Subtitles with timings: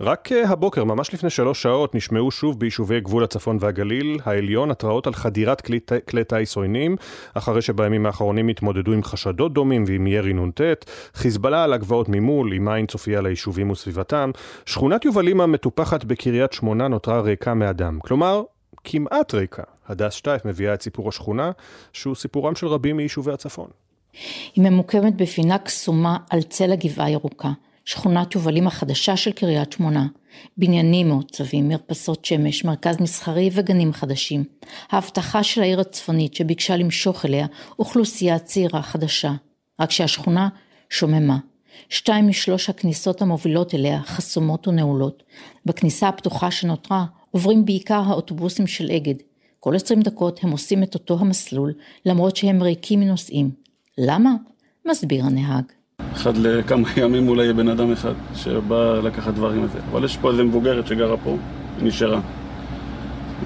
[0.00, 5.06] רק אה, הבוקר, ממש לפני שלוש שעות, נשמעו שוב ביישובי גבול הצפון והגליל העליון התראות
[5.06, 5.60] על חדירת
[6.06, 6.96] כלי, טיס עוינים,
[7.34, 10.60] אחרי שבימים האחרונים התמודדו עם חשדות דומים ועם ירי נ"ט,
[11.14, 14.30] חיזבאללה על הגבעות ממול, עם עין צופייה ליישובים וסביבתם,
[14.66, 17.98] שכונת יובלים המטופחת בקריית שמונה נותרה ריקה מאדם.
[18.02, 18.42] כלומר,
[18.84, 19.62] כמעט ריקה.
[19.88, 21.50] הדס שטייף מביאה את סיפור השכונה,
[21.92, 23.68] שהוא סיפורם של רבים מיישובי הצפון.
[24.54, 27.48] היא ממוקמת בפינה קסומה על צל הגבעה הירוקה.
[27.88, 30.06] שכונת יובלים החדשה של קריית שמונה,
[30.56, 34.44] בניינים מעוצבים, מרפסות שמש, מרכז מסחרי וגנים חדשים.
[34.90, 37.46] ההבטחה של העיר הצפונית שביקשה למשוך אליה
[37.78, 39.32] אוכלוסייה צעירה חדשה.
[39.80, 40.48] רק שהשכונה
[40.90, 41.38] שוממה.
[41.88, 45.22] שתיים משלוש הכניסות המובילות אליה חסומות ונעולות.
[45.66, 49.14] בכניסה הפתוחה שנותרה עוברים בעיקר האוטובוסים של אגד.
[49.60, 51.72] כל עשרים דקות הם עושים את אותו המסלול,
[52.06, 53.50] למרות שהם ריקים מנוסעים.
[53.98, 54.30] למה?
[54.86, 55.77] מסביר הנהג.
[56.18, 59.78] אחד לכמה ימים אולי יהיה בן אדם אחד שבא לקחת דברים הזה.
[59.90, 61.36] אבל יש פה איזה מבוגרת שגרה פה,
[61.82, 62.20] נשארה.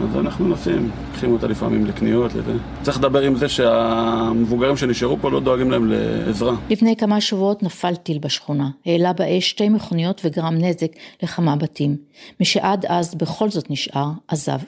[0.01, 2.53] אז אנחנו נוסעים, לוקחים אותה לפעמים לקניות, לזה.
[2.83, 6.55] צריך לדבר עם זה שהמבוגרים שנשארו פה לא דואגים להם לעזרה.
[6.70, 11.97] לפני כמה שבועות נפל טיל בשכונה, העלה באש שתי מכוניות וגרם נזק לכמה בתים.
[12.41, 14.59] משעד אז בכל זאת נשאר, עזב.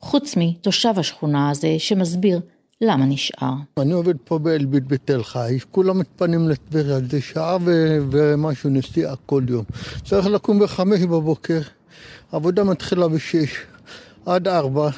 [0.00, 2.40] חוץ מתושב השכונה הזה שמסביר
[2.80, 3.52] למה נשאר?
[3.78, 7.58] אני עובד פה באלביט בתל חי, כולם מתפנים לטבריה, זה שעה
[8.10, 9.64] ומשהו נסיעה כל יום.
[10.04, 11.60] צריך לקום בחמש בבוקר,
[12.32, 13.50] עבודה מתחילה בשש
[14.26, 14.90] עד ארבע,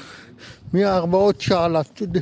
[0.74, 2.18] מארבע עוד שעה לעתיד.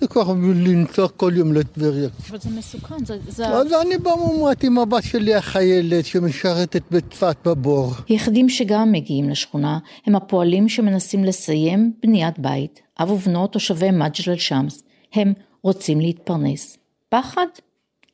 [0.00, 2.08] זה ככה לנסוע כל יום לטבריה.
[2.30, 3.18] אבל זה מסוכן, זה...
[3.28, 3.48] זה...
[3.48, 7.94] אז אני במומרת עם הבת שלי החיילת שמשרתת בצפת בבור.
[8.08, 12.80] היחידים שגם מגיעים לשכונה הם הפועלים שמנסים לסיים בניית בית.
[13.00, 14.82] אב ובנו תושבי מג'דל שמס.
[15.12, 16.78] הם רוצים להתפרנס.
[17.08, 17.46] פחד?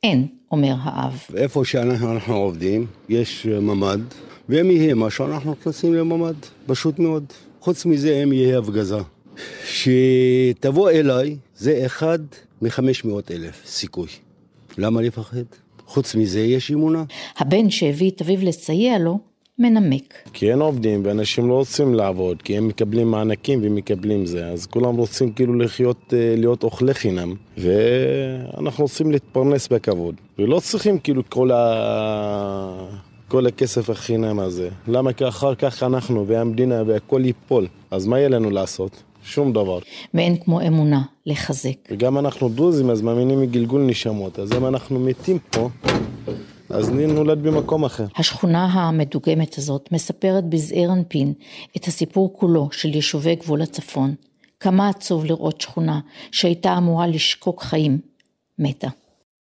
[0.02, 1.22] אין, אומר האב.
[1.36, 4.00] איפה שאנחנו עובדים, יש ממ"ד,
[4.48, 6.34] ואם יהיה משהו, אנחנו נכנסים לממ"ד,
[6.66, 7.24] פשוט מאוד.
[7.60, 8.98] חוץ מזה, אם יהיה הפגזה.
[9.66, 12.18] שתבוא אליי, זה אחד
[12.62, 14.08] מחמש מאות אלף סיכוי.
[14.78, 15.42] למה לפחד?
[15.86, 17.04] חוץ מזה יש אמונה.
[17.38, 19.18] הבן שהביא את אביו לסייע לו,
[19.62, 20.14] מנמק.
[20.32, 24.96] כי אין עובדים ואנשים לא רוצים לעבוד, כי הם מקבלים מענקים ומקבלים זה, אז כולם
[24.96, 31.50] רוצים כאילו לחיות, אה, להיות אוכלי חינם, ואנחנו רוצים להתפרנס בכבוד, ולא צריכים כאילו כל,
[31.50, 32.86] ה...
[33.28, 34.68] כל הכסף החינם הזה.
[34.88, 39.02] למה כי אחר כך אנחנו והמדינה והכל ייפול, אז מה יהיה לנו לעשות?
[39.24, 39.78] שום דבר.
[40.14, 41.76] ואין כמו אמונה לחזק.
[41.90, 45.68] וגם אנחנו דרוזים, אז מאמינים מגלגול נשמות, אז אם אנחנו מתים פה...
[46.72, 48.06] אז אני נולד במקום אחר.
[48.16, 51.32] השכונה המדוגמת הזאת מספרת בזעיר אנפין
[51.76, 54.14] את הסיפור כולו של יישובי גבול הצפון.
[54.60, 56.00] כמה עצוב לראות שכונה
[56.30, 57.98] שהייתה אמורה לשקוק חיים,
[58.58, 58.88] מתה.